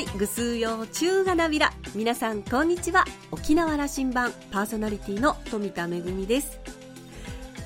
[0.00, 0.06] い。
[0.18, 1.72] ぐすうよ中がなびら。
[1.94, 3.04] 皆さんこんにちは。
[3.30, 6.58] 沖縄羅針盤パーソナリティの富田恵です。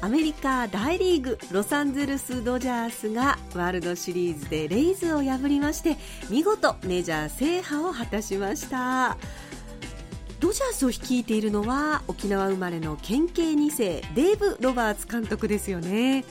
[0.01, 5.97] アメリカ大リーグロサンゼルス・ドジャースがワールドシリーズでレイズを破りまして
[6.31, 9.17] 見事メジャー制覇を果たしました。
[10.41, 16.25] ドジャースを率いているのは沖縄生まれの県警2世デーブ・ロバーツ監督ですよね。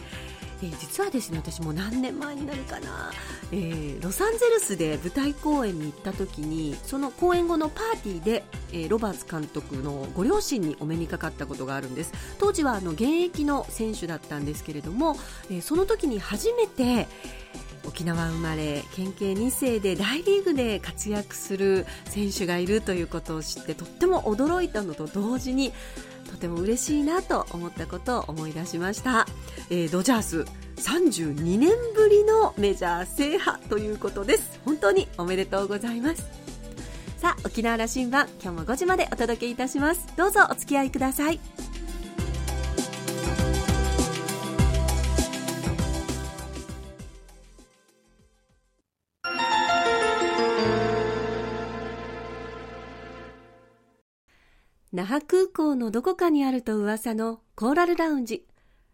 [0.61, 3.11] えー、実はですね私も何年前になるかな、
[3.51, 12.13] えー、ロサンゼルスで舞台公演に行った時にその公演後のパーティーで、えー、ロバーツ監督のご両親にお目にかかったことがあるんです。
[12.39, 15.15] 当時はあの現役の選手だったんですけれども、
[15.49, 17.07] えその時に初めて
[17.87, 25.73] 沖縄生まれ県警2世で大リーグで活躍する選手がいるということを知ってとっても驚いたのと同時に
[26.29, 29.25] とても嬉しいなと思ったことを思い出しました、
[29.69, 30.45] えー、ドジャース
[30.77, 34.59] 32年ぶりのメジャー制覇ということです。
[34.63, 36.23] 本当におめでとうございます。
[37.17, 40.05] さあ沖縄羅針盤今日も5時までお届けいたします。
[40.15, 41.39] どうぞお付き合いください。
[54.93, 58.47] 那覇空港のどこかにあると噂のコーラルラウンジ。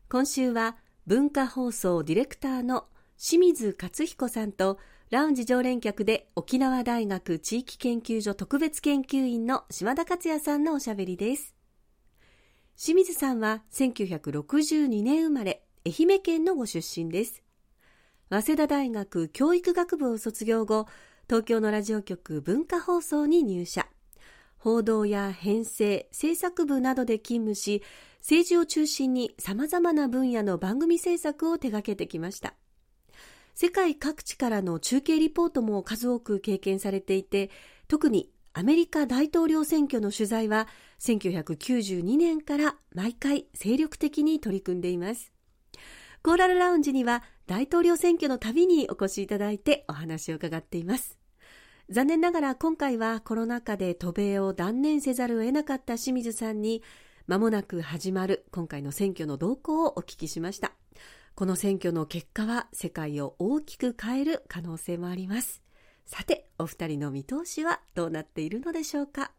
[0.09, 4.79] 今週は文化放送ディレクターの清水克彦さんと
[5.11, 11.53] ラウンジ常連客で沖縄大学地域研究所特別研究員の島田克也さんのおしゃべりです。
[12.75, 17.43] 清水さんは1962年生まれ愛媛県のご出身です。
[18.31, 20.87] 早稲田大学教育学部を卒業後
[21.29, 23.82] 東京のラジオ局文化放送に入社。
[24.63, 27.83] 報道や編成、制作部などで勤務し、
[28.21, 32.53] 政治を中心に様々な分野の番組制作を手掛けてきました。
[33.55, 37.51] 世界各地からの中継リポートも数多く経験されていて、
[37.89, 40.69] 特にアメリカ大統領選挙の取材は
[41.01, 45.33] 1992年から毎回精力的に取り組んでいます。
[46.21, 51.19] コーラルラウンジには大統領選挙のたびにお越しいただいてお話を伺っています。
[51.89, 56.81] 残念ながら今回はコロナ禍で渡米を断念せざるを得なかった清水さんに
[57.27, 60.71] 間もなく始まる今回の選挙の動向をお聞きしました。
[61.35, 65.61] この選挙の結果は世界を大きく変える可能性もあります。
[66.05, 69.31] さてお二人の見通しはどうなっているのでしょうか？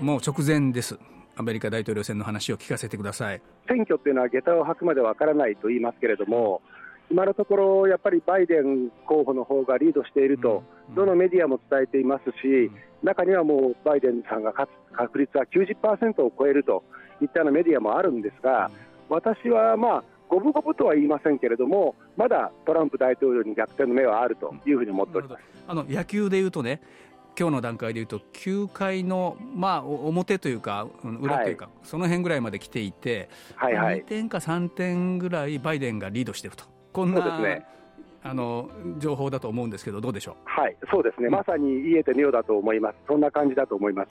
[0.00, 0.98] もう直前です。
[1.36, 3.42] アメリカ大統領選の話を聞かせてください。
[3.68, 6.62] 選挙っていうのは下駄を履くまでわからないと言いますけれども、
[7.10, 10.62] 今のところ、やっぱりバイデン候補の方がリードしていると、
[10.94, 12.70] どのメディアも伝えていますし、
[13.02, 16.82] 中にはもうバイデンさんが勝つ確率は90%を超えると
[17.20, 18.70] いったようなメディアもあるんですが、
[19.10, 26.80] 私はまあ、五分五分とは言いませんけれども、まだトランプ大統領に逆転の目はあるというふうに思っております、あの野球でいうとね、
[27.40, 30.86] 今日の段階でいうと9回の、まあ、表というか
[31.22, 36.64] 裏というか、はい、その辺ぐらいまで来ていて、はいはい、2点か3点ぐらいバイデンがリードしていると。
[36.92, 37.64] こんな、ね、
[38.22, 38.68] あの
[38.98, 40.34] 情報だと思うんですけどどうでしょう？
[40.44, 42.96] はいそうですね、うん、まさに言えてみようだと思います。
[43.08, 44.10] そんな感じだと思います。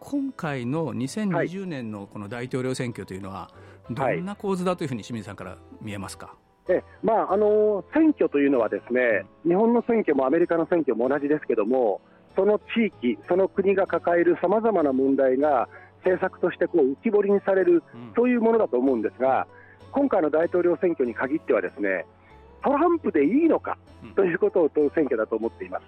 [0.00, 3.50] 今回の2020年のこの大統領選挙というのは、
[3.90, 6.34] どんな構図だというふうに清水さんから見えますか？
[6.68, 12.00] えまあ、あの選挙というのはですね日本の選挙もアメリカの選挙も同じですけども
[12.36, 17.82] その地域、その国が抱えるさまざまな問題が政策としてこう浮き彫りにされる、
[18.14, 19.46] そういうものだと思うんですが、
[19.90, 22.04] 今回の大統領選挙に限っては、ですね
[22.62, 23.78] トランプでいいのか
[24.14, 25.84] ということを問う選挙だと思っています。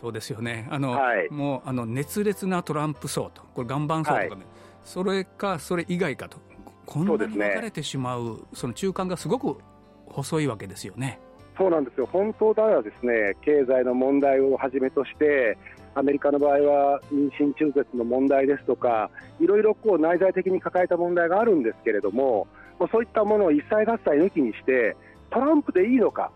[0.00, 0.68] そうですよね。
[0.70, 4.44] あの、はい、もうあの熱烈なトランプ層と、これ、岩盤層とかね、はい、
[4.84, 6.38] それかそれ以外かと、
[6.86, 9.58] こんなに分かれてしまう、その中間がすごく
[10.06, 11.20] 細いわけですよね。
[11.60, 15.58] そうなんですよ、本当ではですね経済の問題をはじめとして、
[15.94, 22.48] アメリカの場合は妊娠中絶の問題ですとか、いろいろこう内在的に抱えた問題があるんですけれども、
[22.90, 24.96] そういったものを一切合切抜きにして、
[25.28, 26.30] トランプでいいのか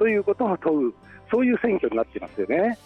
[0.00, 0.94] ということを問う、
[1.30, 2.76] そういう選挙になっていますよね。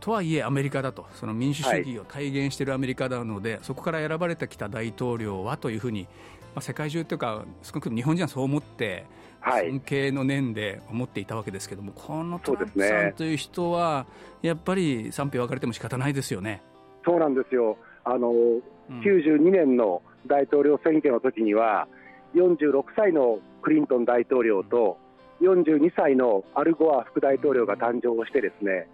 [0.00, 6.08] とはいえ、アメリカだと、その民主主義を体現しているアメリカなので、はい、そこから選ばれてきた大統領はというふうに、
[6.56, 9.04] まあ、世界中というか、少なくとも日本人はそう思って、
[9.42, 14.06] 尊敬の念で思っていたわけですけども、このトランプさんという人は、
[14.42, 16.62] やっぱり賛否分かれても仕方ないですよね。
[17.04, 17.76] そうなんですよ。
[18.04, 18.62] あの、う
[18.92, 21.88] ん、92年の大統領選挙の時には、
[22.34, 24.98] 46歳のクリントン大統領と、
[25.40, 28.88] 42歳のアルゴア副大統領が誕生して、ですね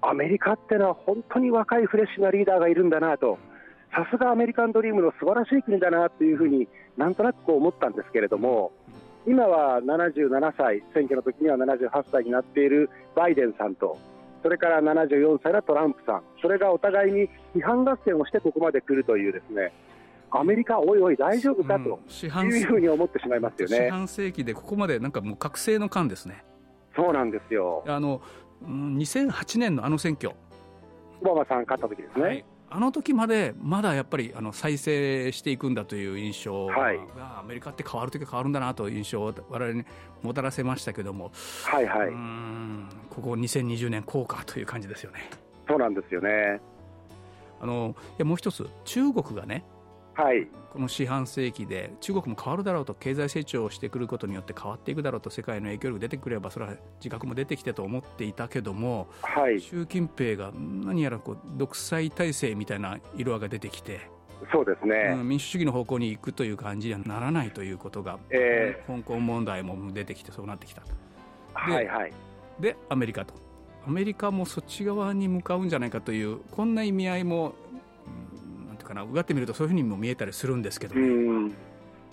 [0.00, 3.38] アメリカってのは本当に若いフレッシュなリーダーがいるんだなと
[3.92, 8.72] さすがアメリカンドリームの素晴らしい国だなというふうになんとなくこう思ったんですけれども、
[9.26, 13.98] 今は77歳、選挙の時には78歳になっているバイデンさんと、
[14.42, 19.72] それから74歳のトランプさん、それがお互いに批判合戦をしてここまで来るというですね、
[20.30, 23.76] アメリカ、おいおい、大丈夫かというふうに思ってしまいますよね。
[23.86, 26.42] 四半世紀でここまでなんかもう覚醒の感ですね。
[26.96, 27.84] そうなんですよ。
[27.86, 28.22] あの
[28.62, 30.32] 2008年のあの選挙、
[31.20, 32.24] オバマさん勝った時ですね。
[32.24, 39.84] はいあの時までまだやっぱりあの再生していくんだという印象が、はい、アメリカって変わる時は変わるんだなという印象を我々に
[40.22, 41.32] もたらせましたけども、
[41.64, 42.10] はいはい、
[43.10, 45.28] ここ2020年効果という感じですよね。
[45.66, 46.60] そうなんですよね。
[47.60, 49.64] あのいやもう一つ中国がね
[50.20, 64.10] はい、この四半世紀で中国も変わるだろうと経済成長をしてくることによって変わっていくだろうと世界の影響力出てくればそれは自覚も出てきてと思っていたけども、はい、習近平が何やらこう独裁体制みたいな色合いが出てきて。
[64.50, 70.86] そうですね、うん、民主主義の方向に行くという感じにはならないということが、えー、香港問題も出てきてそうなってきたと。
[71.52, 72.12] はいはい、
[72.58, 73.34] でアメリカと。
[73.86, 77.54] アメリカもそっち側に向かうんじゃないかというこんな意味合いも
[78.90, 79.02] かな。
[79.02, 81.50] うがってみるとそういうふうにも見えたりするんですけど、ね、う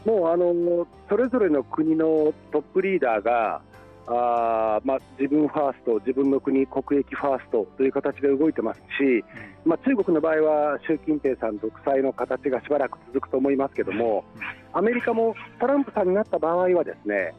[0.06, 3.62] もうあのそれぞれの国のトップリーダーが
[4.09, 9.24] あまあ、自分ファースト、自分の国、国益ファーストという形で動いてますし、
[9.65, 14.23] まあ、中国の場合は習近平さん独裁の形がしばらく続くと思いますけども、
[14.71, 17.33] アメリカもトランプさんになった場合は、ですね、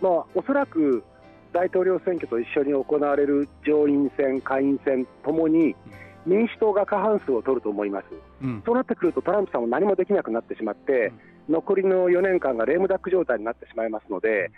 [0.00, 1.04] まあ、おそらく
[1.52, 5.76] 大統領選挙と一緒に行われる上院選、下院選ともに、
[6.26, 8.06] 民主党が過半数を取ると思います、
[8.42, 11.12] うん、そうなってくるとトランプさんは何もできなくなってしまって、
[11.48, 14.50] うん、残りの4年間がレームダック状態になってしまいますので、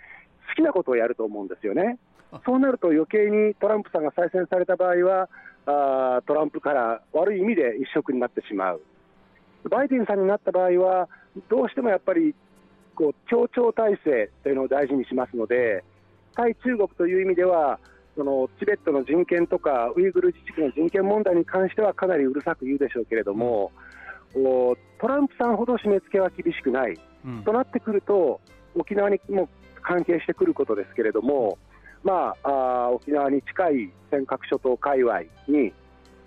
[0.49, 1.97] 好きなことをやると思うんですよね。
[2.45, 5.29] そうなると余計にトランプさんが再選された場合は、
[5.65, 8.81] あトランプから悪い意味で一色になってしまう。
[9.69, 11.09] バイデンさんになった場合は、
[11.49, 12.33] どうしてもやっぱり
[12.95, 15.83] こう協調体制というのを大事にしますので、
[16.35, 17.79] 対中国という意味では、
[18.17, 23.71] そのチベットの人権とかウイグル自治区の人権問題に関してはかなりうるさく言うでしょうけれども、
[24.35, 24.43] うん、
[24.99, 28.41] トランプさんほど締め付けは厳しくない、うん、となってくると
[28.75, 29.47] 沖縄にも
[29.83, 31.59] 関係してくることですけれども、
[32.03, 35.71] まあ、あ沖縄に近い尖閣諸島界隈に、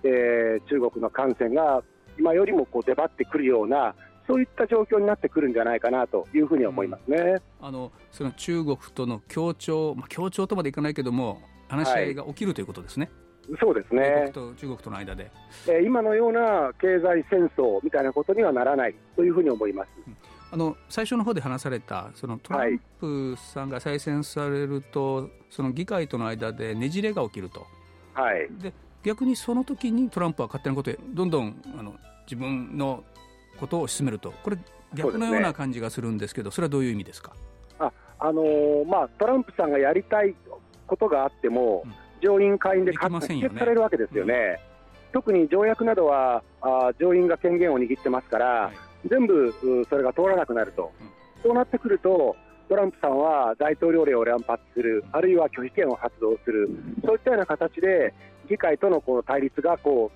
[0.04, 1.82] えー、中国の艦船が
[2.18, 3.94] 今よりもこう出張ってくるような
[4.28, 7.18] そういった状況になってくるんじゃないかなというふうに思いますね、
[7.60, 13.10] うん、あのその中国との協調、まあ、協調とまでいかないけども、話し合いが起きるということですね。
[13.48, 14.30] はい、そうですね。
[14.34, 15.30] 中国と中国との間で、
[15.66, 19.88] えー、今のような経済戦争みたいなことにはならないというふうに思います。
[20.06, 20.16] うん。
[20.52, 27.66] あの最初の方で話されたそのトランプさんが再選されると、はい、その議会との間でねじれが起きると、
[28.14, 28.72] はい、で
[29.04, 31.94] 逆にその時にトランプは勝手なことでどんどんあの
[32.26, 33.04] 自分の
[33.60, 34.32] ことを進めると。
[34.42, 34.58] これ
[34.92, 37.32] 逆のような感じがするんですけどそれはどういう意味ですか？
[37.78, 40.34] あ、あのー、まあ、トランプさんがやりたい
[40.90, 41.84] ことがあっても、
[42.20, 43.26] 上院、下院で可決
[43.56, 44.60] されるわけですよね。
[45.06, 49.54] うん、特に条約などはあ上院が権限を握ってますから、はい、全部
[49.88, 51.08] それが通らなくなると、うん、
[51.42, 52.36] そうなってくると、
[52.68, 56.68] トランプさんは大統領令を乱発する、あるいは拒否権を発動する、
[57.04, 58.12] そういったような形で、
[58.48, 60.10] 議会とのこの対立がこ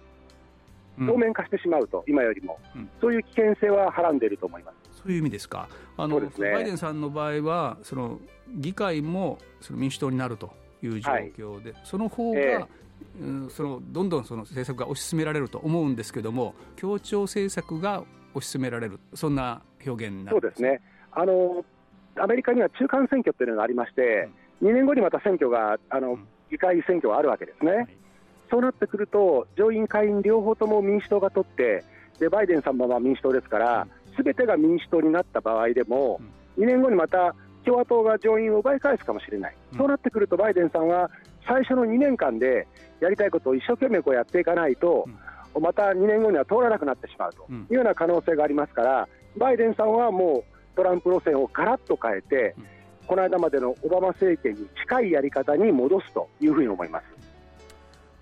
[0.99, 2.59] う表面化してしまうと、うん、今よりも、
[3.01, 5.03] そういう危険性ははらんでいると思います。
[5.03, 5.69] そういう意味ですか？
[5.97, 8.21] あの、ね、バイデンさんの場合は、その
[8.55, 10.53] 議会もその民主党になると
[10.87, 12.67] いう状況で、はい、その方が、えー
[13.21, 18.03] うん、そのどんどんその政策が推し進められると思うんですけども、協調政策が
[18.35, 20.81] 推し進められる、そんな表現になるそうですね。
[21.13, 21.65] あの、
[22.17, 24.29] アメリカには中間選挙っていうのがありまして、
[24.61, 27.89] うん、2年後にまた選挙が、あの、うん、議会選挙があるわけですね、はい、
[28.51, 31.85] そうなってくると、上院、下院両方とも民主党が取って、
[32.19, 33.87] でバイデンさんもまあ民主党ですから、
[34.17, 36.21] す、べ、てが民主党になった場合でも、
[36.59, 41.11] 2年後にまた共和党が上院を奪い返すかもしれない、うん、そうなってくると、バイデンさんは
[41.47, 42.67] 最初の2年間で
[43.01, 45.07] やりたいことを一生懸命こうやっていかないと、
[45.55, 52.55] うん、また2年後には通らなくなってしまうというような可能性がありますから、バイデンさんはもうトランプ路線をガラッと変えて、
[53.07, 57.05] この間までのオバマ政権に近いやり方に戻すというふうに思います。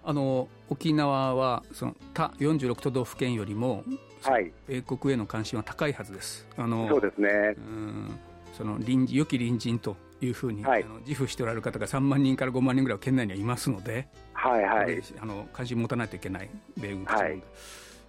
[0.05, 3.85] あの沖縄はその他46都道府県よりも、
[4.23, 6.47] はい、米国への関心は高いはずです。
[6.57, 7.29] あのそうですね。
[7.57, 8.21] うん
[8.53, 17.43] その臨時良き隣人というふうに、はい、あの自負しておられる方が3万人から5万人ぐらい県内にはいますので、はいはい、あの関心持たないといけない米軍基地、はい、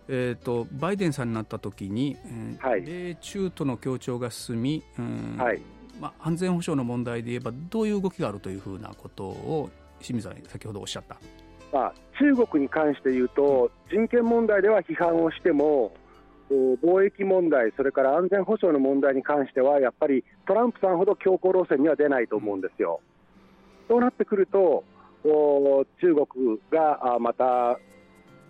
[0.09, 5.61] えーと、バイデンさんになった時に、えーはい、米中との協調が進み、うんはい。
[5.99, 9.69] まあ、安全保障の問題で言えばどういう動きがあるというふうなことを
[9.99, 11.17] 清水さん先ほどおっしゃった。
[11.71, 15.93] まあ、中国に関して言うと、人権問題では批判をしても、
[16.49, 22.99] 貿易問題、それから安全保障の問題に関しては、やっぱりトランプさんほど強硬路線には出ないと思うんですよ。
[23.87, 24.83] そうなってくると、
[25.23, 27.79] 中国がまた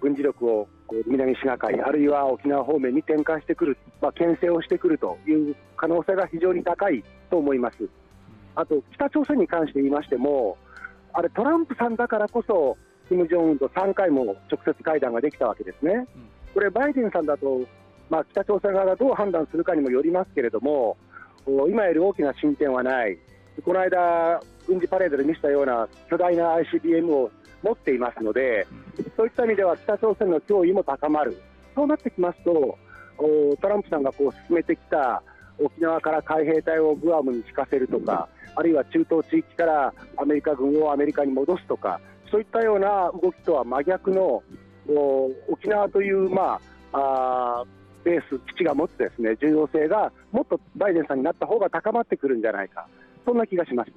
[0.02, 0.68] 軍事力を
[1.08, 7.90] 南シナ海、あるいは沖縄方面に転換してくる、まあ、牽制をしてくるという可能性が非常に高いと思います。
[8.56, 10.58] あと、北朝鮮に関して言いましても、
[11.14, 12.78] あれ、トランプさんだからこそ、
[13.10, 16.08] 金正恩と3回も直接会談ができたわけですね。
[16.54, 17.62] これ、バイデンさんだと、
[18.13, 20.98] まあ、北朝鮮側がどう判断するかにもよりますけれども、
[21.67, 23.17] 今より大きな進展はない、
[23.65, 27.32] この間、軍事パレードで見せたような巨大な ICBM を
[27.63, 28.67] 持っていますので、
[29.17, 31.41] そういった意味では北朝鮮の脅威も高まる、
[31.74, 32.77] そうなってきますと、
[33.60, 35.24] トランプさんがこう進めてきた
[35.58, 44.43] 沖縄から海兵隊をグアムに引かせるとか、あるいは中東地域からアメリカ軍をアメリカに戻すとか、そういったような動きとは真逆の
[45.50, 46.60] 沖縄という、ま
[46.91, 47.65] あ、あ
[48.04, 52.88] ベース、基地が持つですね重要性がもっとバイデンさんになった方が高まってくるんじゃないか、
[53.26, 53.92] そんな気がします。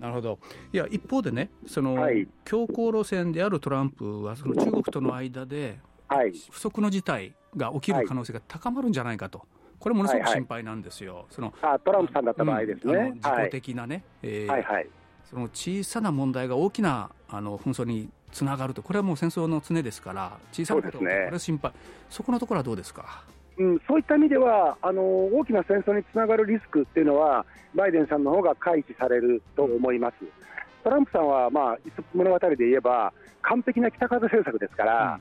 [0.00, 0.38] なるほど。
[0.72, 5.78] いや一方でね、その、はい、強硬路線であるトランプは、その中国との間で、
[6.50, 9.46] 不測の事態が起きる可能性が高まるんじゃないかと、
[9.78, 14.88] これ、ものすごく心配なんですよ、はいはい、そのあトランプさんだった場合ですね、うん、自己的なね、えはいはい、
[15.28, 21.72] その小さな問題が大きなあの紛争につながると、これはもう戦争の常ですから、小さなこと、ね、これは心配、
[22.10, 23.24] そこのところはどうですか？
[23.58, 30.16] うん、そういった意味ではあの、大きな戦争につながるリスクっていうのは、バイデンさんの方が回避されると思います。
[30.84, 31.78] トランプさんは、まあ、
[32.14, 35.20] 物語で言えば、完璧な北風政策ですから、うん、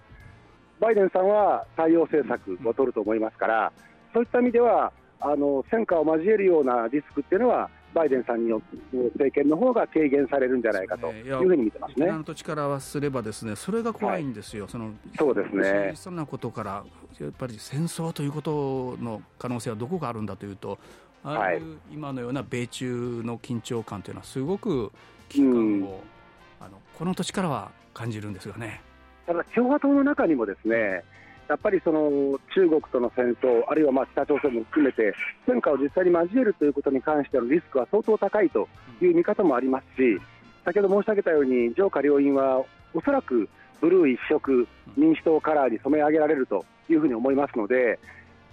[0.81, 3.71] バイデンさんは対応政策を取ると思いますから、
[4.13, 4.91] そういった意味では、
[5.21, 12.11] あの戦火を交えるようなリスクっていうのは、バイデンさんによって政権の方が軽減されるんじゃないかというふうに見てますね。
[12.25, 14.65] 土地からはすればですね、それが怖いんですよ。
[14.65, 15.91] はい、そのそうですね。
[15.95, 16.83] 小さなことから
[17.19, 20.77] やっぱり戦争ということの可能性はどこがあるんだというと、
[21.23, 24.91] ああいう今のような米中の緊張感というのはすごく
[25.29, 28.81] 危機感を、うん、あのこの土地からは感じるんですがね。
[29.25, 31.03] ただ共和党の中にもですね。
[31.47, 35.13] やっぱりその中国との戦争、あるいはまあ北朝鮮も含めて、
[35.45, 38.67] 戦火を実際に交えるということに関してのリスクは相当高いと
[39.01, 40.19] いう見方もありますし、
[40.63, 43.47] 先ほど申し上げたように、上下両院はおそらく
[43.81, 47.99] ブルー一色、民主党カラーに染め上げられるというふうに思いますので、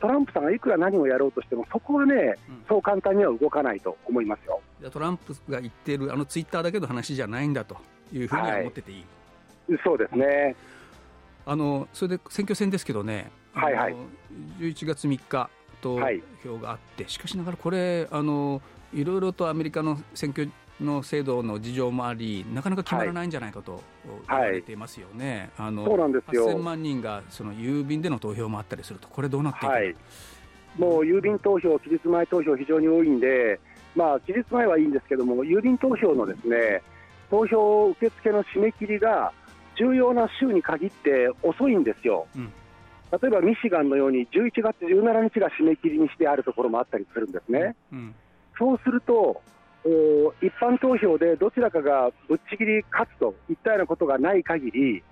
[0.00, 2.34] トランプさんがいくら何をやろうとしても、そこはね、
[2.68, 4.60] そう簡単には動かないと思いますよ。
[4.90, 7.76] トランプが言っている、あのツイッターだけの話じゃないんだと
[8.12, 9.04] いうふうには思ってていい、
[9.68, 10.56] はい、そうですね。
[11.44, 13.96] あのそれで選挙戦ですけどね、はいはい、
[14.58, 15.98] 11月3日投
[16.42, 18.62] 票があって、はい、しかしながらこれあの、
[18.94, 23.82] いろいろとアメリカの選挙の制度の事情もあり、なかなか決まらないんじゃないかと
[24.28, 26.48] 言われていますよね、はい、あのそうなんですよ。
[26.50, 29.94] 8000万人がその郵便での投票もあったりすると、これ、どうなっていくか、はい、
[30.78, 33.58] もう郵便投票、期日前投票、非常に多いんで、
[33.94, 36.82] まあ、期日前はいいんですけども、郵便投票のですね
[37.30, 39.32] 投票受付の締め切りが、
[39.78, 42.52] 重要な州に限って遅いんですよ、うん、
[43.10, 47.74] 例えばミシガンのように11月17日が締め切りにしてあるところもあったりするんですね。
[47.92, 48.14] うん、
[48.58, 49.40] そうすると
[50.40, 55.02] 一般投票でどちらかがぶっちぎり勝つといったようなことがない限り、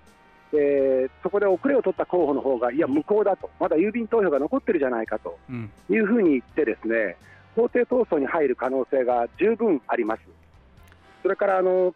[0.53, 5.37] えー、そこで遅れを取った候補の方がいや、無効だと、まだ郵便投票が残ってるじゃないかと。
[5.89, 7.17] いうふうに言って、ですね
[7.55, 10.21] 法廷闘争に入る可能性が十分あります。
[11.21, 11.93] それからあの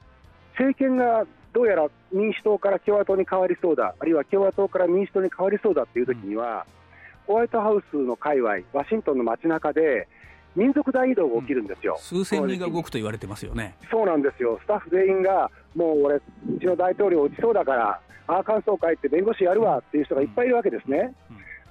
[0.52, 6.66] 政権がどうやら民主党から共和党に変わりそうだ、あるいは共和党から民主党に変わりそうだというときには、
[7.28, 10.10] うん、ホワイトハウスの界隈、ワシントンの街中で、
[10.54, 13.76] 民族大移動が起きるんですよ、うん、数千人が動くと言われてますよね。
[13.90, 16.22] そうなんですよ、スタッフ全員が、もう俺、う
[16.60, 21.14] ちの大統領落ちそうだから、ああ、感想会って弁護士やるわっていう人がいっぱいいるわけですね。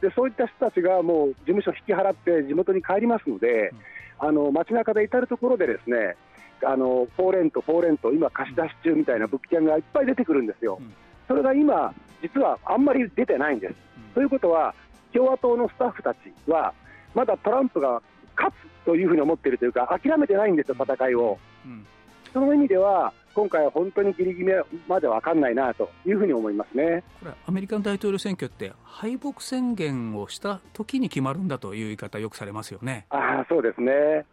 [0.00, 3.72] でそういった人たちがもう事務所引き払って地元に帰りますので、
[4.18, 6.16] あの街中で至る所でですね
[6.66, 10.80] あのフォーレント、フォーレント、今、貸し出し中みたいな物件がいっぱい出てくるんですよ、
[11.28, 13.74] それが今、実はあんまり出てないんです。
[14.14, 14.74] ということは、
[15.12, 16.72] 共和党のスタッフたちは、
[17.14, 18.02] まだトランプが
[18.36, 18.52] 勝
[18.82, 21.38] つというふうに思っているというか、諦めてないんですよ、戦いを。
[22.32, 24.52] その意味では、今回は本当にギリギリ
[24.88, 27.02] まで分かんないなというふうに思いますね。
[27.20, 33.06] これ、アメリカの大統領選挙って、敗北宣言をした時に決まるんだという言い方、よくされますよね。
[33.10, 34.24] あそうですね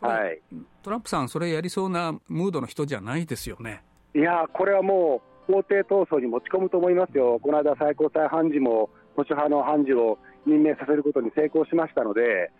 [0.00, 0.40] はい、
[0.82, 3.82] トランプさん、それやりそうなムードの人じゃないですよね。
[4.14, 12.50] いやこれはもう、法廷闘争に持ち込むと思いますよ、この間、最高裁判事も保守派の判事を任命させることに成功しましたので、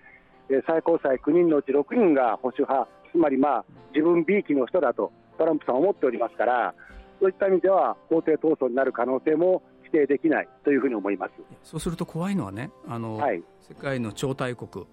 [0.67, 3.65] 最高裁9人のうち6人が保守派、つまりまあ
[3.95, 6.75] 自分 B 期の人だとトランプさんは思っておりますから、
[7.21, 11.33] そういった意味では法廷闘争になる可能性も定できないというふうに思います。
[11.63, 14.87] そうすると怖いのはねあの、はい、世界の超大国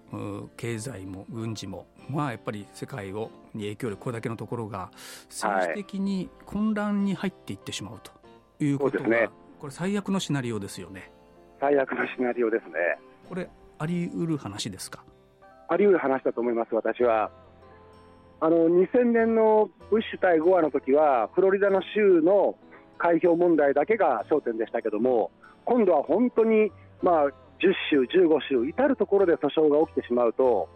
[0.56, 4.90] 経済も軍事も、まあ、やっぱり世界をに影響力これだけのところが
[5.28, 8.12] 政治的に混乱に入っていってしまうと
[8.64, 9.28] いうことは、はいね、
[9.60, 11.10] これ最悪のシナリオですよね。
[11.60, 12.98] 最悪のシナリオですね。
[13.28, 13.48] これ
[13.78, 15.04] あり得る話ですか？
[15.68, 17.30] あり得る話だと思います私は。
[18.38, 22.54] あの2000年のブッシュ対ゴアの時はフロリダの州の
[22.98, 25.30] 開票問題だけが焦点でしたけども
[25.64, 26.70] 今度は本当に、
[27.02, 27.32] まあ、10
[27.90, 30.68] 州、15州至る所で訴訟が起きてしまうと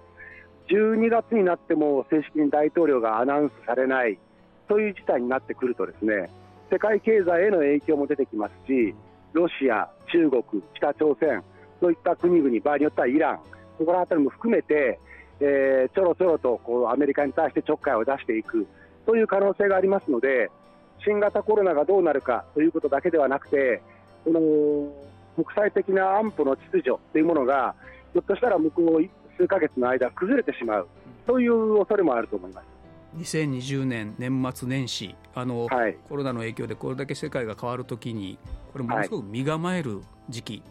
[0.68, 4.18] 12月になっても正式に大統領がアナウンスされない
[4.68, 6.30] そういう事態になってくるとですね
[6.70, 8.94] 世界経済への影響も出てきますし
[9.32, 11.42] ロシア、中国、北朝鮮
[11.80, 13.36] そういった国々場合によってはイラン
[13.78, 14.98] ここら辺りも含めて
[15.40, 18.66] えー、ちょろちょろとこうアメリカに対してちょっかいを出していく
[19.06, 20.50] という可能性がありますので
[21.04, 23.82] 新型コロナがどうなるかということだけではなくて
[24.24, 27.74] この国際的な安保の秩序というものが
[28.12, 30.88] ひょっとしたら向こう数ヶ月の間崩れてしまう
[31.26, 32.66] そういう恐れもあると思います。
[33.16, 38.38] 2020年年末年始あの、はい、コロナの影響でこれだけ世界が変わるときに
[38.72, 40.62] これものすごく身構える時期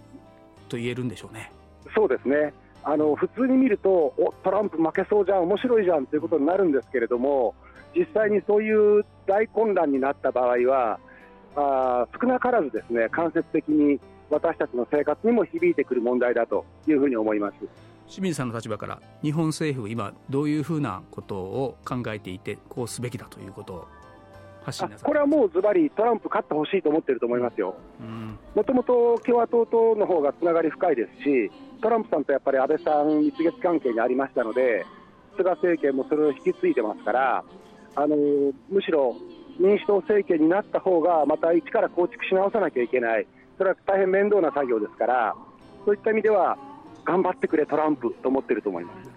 [0.69, 1.51] と言えるんでしょうね。
[1.85, 7.55] はい、そうですねあの普通に見るとおトランプ負けそうじゃん、面白いじゃんということになるんですけれども
[7.95, 10.99] 実際にそういう大混乱になった場合は
[11.55, 17.55] あ少なからずですね間接的に私たちの生活にも響いてくる問題だというふうに思います。
[18.07, 23.87] 清水さんの立場から日本政府今どういうふうなことを考えていてこうすべきだということを
[25.03, 27.75] これはもうズバリトランプ勝ってほしいと思っていると思いますよ。
[28.55, 34.85] もともと共和党との方がつながり深いですしトランプさんとやっぱり安倍さん、蜜月関係にありましたので、
[35.37, 37.43] 菅政権もそれを引き継いでますから、
[38.01, 38.15] あの
[38.69, 39.15] むしろ
[39.59, 43.27] 民主党政権になった方が、また一から構築し直さなきゃいけない、
[43.57, 45.35] それは大変面倒な作業ですから、
[45.85, 46.57] そういった意味では、
[47.03, 49.09] 頑張ってくれ、トランプと思ってると思います。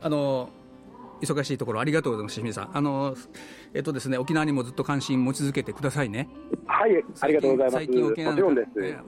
[0.00, 0.48] あの
[1.20, 2.76] 忙しいところありがとうございます、清水さん。
[2.76, 3.14] あの
[3.74, 6.28] えっとですね、沖縄にもずっと関心持ち続けてくださいね。
[6.66, 7.74] はい、ありがとうございます。
[7.76, 8.48] 最近沖縄の、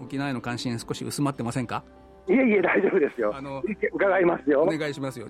[0.02, 1.82] 沖縄への関心少し薄まってませんか？
[2.28, 3.32] いえいえ、大丈夫ですよ。
[3.34, 4.62] あの伺いますよ。
[4.62, 5.28] お願いしますよ。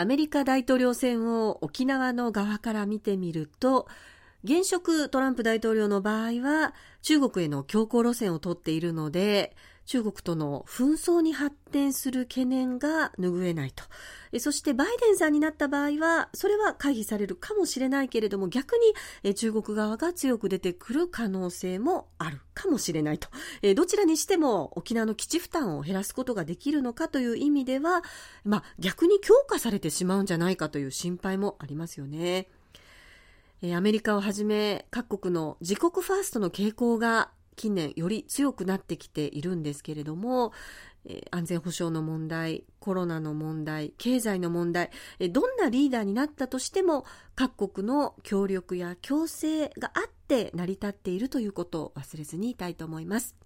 [0.00, 3.86] アメリカ大統領選を沖縄の側から見てみると、
[4.44, 9.54] 現職トランプ大統領の場合は中国への強硬路線をとっているので、
[9.86, 13.84] 中国との紛争に発展する懸念が拭えないと。
[14.38, 18.76] そしてバイデンさんになった場合は、それは回避されるかもしれないけれども、逆
[19.24, 23.28] に中国側が強く出てくる可能性もあるかもしれないと。
[23.74, 28.02] どちらにしても沖縄の基地負担を減らすことができるのかという意味では、
[28.44, 32.48] まあ逆に強化されてしまうんじゃないかという心配もありますよね。
[33.62, 40.52] アメリカをはじめ各国の自国ファーストの傾向が近年より強くなってきているんですけれども、
[41.30, 44.90] 安全保障の問題、コロナの問題、経済の問題、
[45.30, 53.36] どんなリーダーになったとしても、各国の協力や共生があって成り立っているということを忘れずにいたいと思います。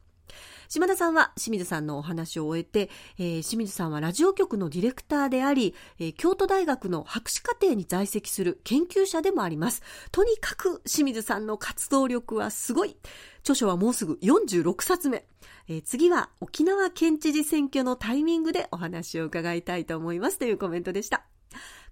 [0.68, 9.82] 島田さんは清水さんのお話を終えて、えー、清水さんはラジオ局のディレクターであり、えー、京都大学の博士課程に在籍する研究者でもあります。
[10.12, 12.96] とにかく清水さんの活動力はすごい。
[13.44, 15.26] 著書はもうすぐ46冊目。
[15.68, 21.26] えー、次は沖縄県知事選挙のタイミングでお話を伺いたいと思いますというコメントでした。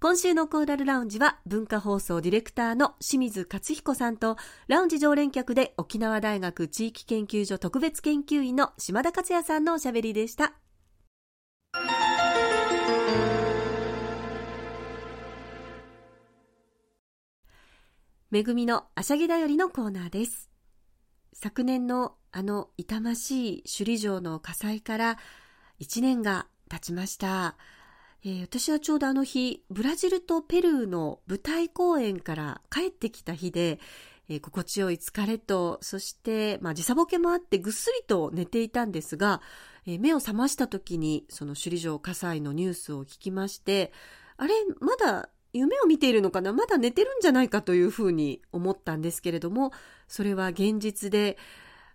[0.01, 4.37] 今週のコーラルラウンジは文化放送ディレクターの清水克彦さんと
[4.67, 10.55] ラウンジ常連客で沖縄大学地域研究所特別研究員の島田克也さんのおしゃべりでした。
[18.31, 20.52] めぐみのあしゃぎだよりのコーナーです。
[21.43, 25.19] 昨年のあの痛ましい首里城の火災から
[25.81, 27.57] 1年が経ちました。
[28.25, 33.81] えー、私はちょうどあの日、ブラジルとペルーの舞台公演から帰ってきた日で、
[34.29, 39.43] えー、心地よい疲れと、そして、まあ、時差ボケもあってぐっすりと寝ていたんですが、
[39.85, 43.93] えー、目を覚ました時に、その首里城火災のニュースを聞きまして、
[44.37, 46.53] あれ、まだ夢を見ているのかな？
[46.53, 49.73] まだ寝てるんじゃないかというふうに思ったんですけれども、
[50.09, 51.37] それは現実で、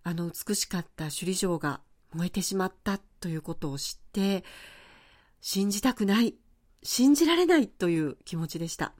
[0.04, 1.82] あの美しかった首里城が
[2.14, 4.44] 燃えてしまったということを知って、
[5.42, 6.36] 信じたくない、
[6.84, 8.94] 信じられないという気持ちでした。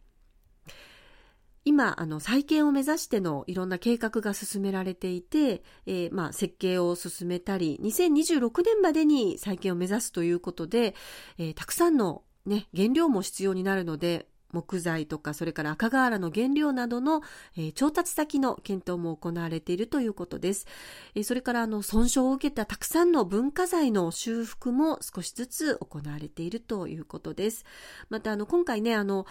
[1.64, 10.96] 今、あの、再建を目指してのいろんな計画が進められていて、えー、まあ、設計を進めたり、2026年までに再建を目指すということで、
[11.38, 17.22] えー、たくさんのね、原料も必要になるので、木材とかそれから赤瓦の原料などの、
[17.56, 20.68] えー、調達先の検討も行われているということです。
[21.16, 27.66] えー、それからあの損傷を受けたたくさんの文化財の修復も少しずつ行われているということです。
[28.10, 29.26] またあの今回ねあの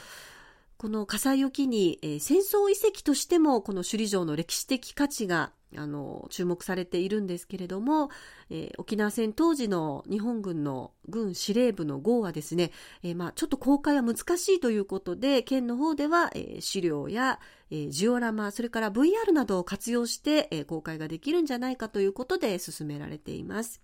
[0.76, 8.10] この火災を機に、えー、戦争遺跡としてもこの首里城の歴史的価値があの注目されているんですけれども、
[8.50, 12.70] えー、沖縄戦当時の日本軍の軍司令部の号はですね、
[13.02, 23.80] えー、まあ、ちょっと公開は難しいということで県の方では、えー、資料や、えジオラマそれから VR などを活用して、え公開ができるんじゃないかということで進められています。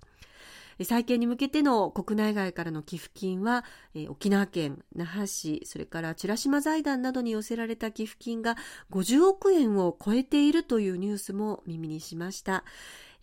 [0.84, 3.64] 再建に向けての国内外からの寄付金は、
[3.94, 8.56] え沖縄県那覇市それから美ら島財団などに寄せられた寄付金が
[8.90, 12.64] 50億円を超えているというニュースも耳にしました、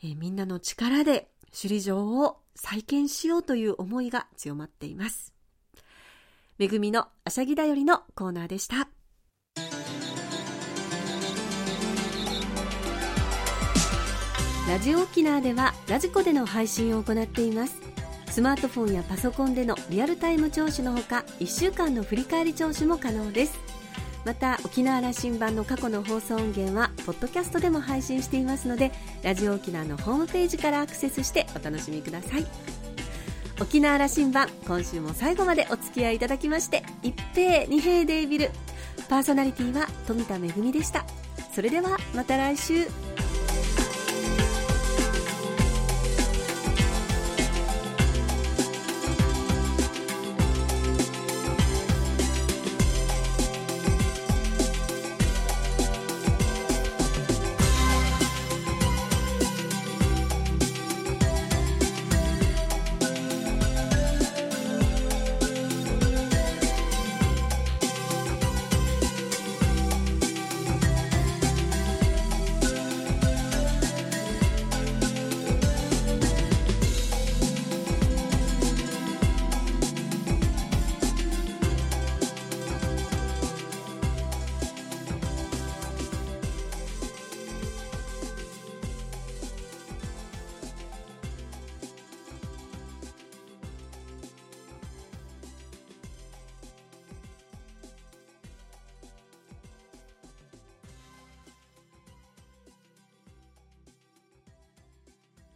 [0.03, 5.33] えみんなの力で首里城を再建しようという思いが強まっています。
[6.57, 8.98] めぐみのあしゃぎだよりのコーナーでした。
[14.69, 17.81] ラジオ沖縄ではラジコでの配信を行っています。
[18.29, 23.59] スマートフォンやパソコンでのリアルタイム聴取のほか1週間の振り返り聴取も可能です。
[24.25, 28.91] また沖縄羅針盤の過去の放送音源はポッドキャストでも配信していますので
[29.23, 32.45] ラジオ沖縄のホームページからアクセスしてお楽しみください。
[33.59, 38.51] 沖縄羅針盤今週も最後までお付き合いいただきまして一平二平デービル。
[39.09, 41.05] パーソナリティは富田恵でした。
[41.55, 42.85] それではまた来週。